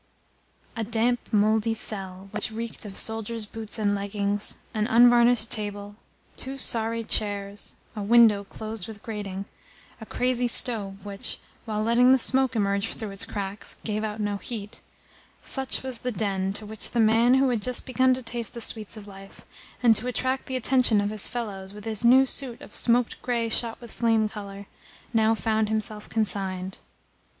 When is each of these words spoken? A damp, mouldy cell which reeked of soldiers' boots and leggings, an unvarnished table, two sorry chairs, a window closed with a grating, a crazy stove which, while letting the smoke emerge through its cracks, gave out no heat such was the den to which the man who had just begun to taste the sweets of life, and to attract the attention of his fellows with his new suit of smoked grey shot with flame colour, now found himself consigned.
A 0.75 0.83
damp, 0.83 1.31
mouldy 1.31 1.75
cell 1.75 2.27
which 2.31 2.49
reeked 2.51 2.85
of 2.85 2.97
soldiers' 2.97 3.45
boots 3.45 3.77
and 3.77 3.93
leggings, 3.93 4.57
an 4.73 4.87
unvarnished 4.87 5.51
table, 5.51 5.95
two 6.35 6.57
sorry 6.57 7.03
chairs, 7.03 7.75
a 7.95 8.01
window 8.01 8.43
closed 8.43 8.87
with 8.87 8.97
a 8.97 8.99
grating, 9.01 9.45
a 10.01 10.07
crazy 10.07 10.47
stove 10.47 11.05
which, 11.05 11.37
while 11.65 11.83
letting 11.83 12.11
the 12.13 12.17
smoke 12.17 12.55
emerge 12.55 12.87
through 12.95 13.11
its 13.11 13.25
cracks, 13.25 13.77
gave 13.83 14.03
out 14.03 14.19
no 14.19 14.37
heat 14.37 14.81
such 15.43 15.83
was 15.83 15.99
the 15.99 16.11
den 16.11 16.51
to 16.53 16.65
which 16.65 16.89
the 16.89 16.99
man 16.99 17.35
who 17.35 17.49
had 17.49 17.61
just 17.61 17.85
begun 17.85 18.11
to 18.15 18.23
taste 18.23 18.55
the 18.55 18.59
sweets 18.61 18.97
of 18.97 19.05
life, 19.05 19.45
and 19.83 19.95
to 19.95 20.07
attract 20.07 20.47
the 20.47 20.55
attention 20.55 20.99
of 20.99 21.11
his 21.11 21.27
fellows 21.27 21.73
with 21.73 21.85
his 21.85 22.03
new 22.03 22.25
suit 22.25 22.59
of 22.59 22.73
smoked 22.73 23.21
grey 23.21 23.47
shot 23.49 23.79
with 23.79 23.93
flame 23.93 24.27
colour, 24.27 24.65
now 25.13 25.35
found 25.35 25.69
himself 25.69 26.09
consigned. 26.09 26.79